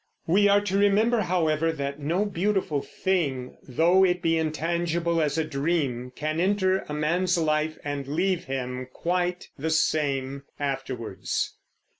We 0.25 0.47
are 0.49 0.61
to 0.61 0.79
remember, 0.79 1.21
however, 1.21 1.71
that 1.73 1.99
no 1.99 2.25
beautiful 2.25 2.81
thing, 2.81 3.57
though 3.61 4.03
it 4.03 4.23
be 4.23 4.35
intangible 4.35 5.21
as 5.21 5.37
a 5.37 5.43
dream, 5.43 6.11
can 6.15 6.39
enter 6.39 6.79
a 6.89 6.93
man's 6.95 7.37
life 7.37 7.77
and 7.83 8.07
leave 8.07 8.45
him 8.45 8.87
quite 8.91 9.49
the 9.59 9.69
same 9.69 10.41
afterwards. 10.59 11.55